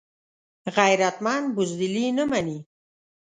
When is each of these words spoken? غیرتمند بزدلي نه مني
غیرتمند 0.75 1.45
بزدلي 1.55 2.07
نه 2.17 2.23
مني 2.31 2.59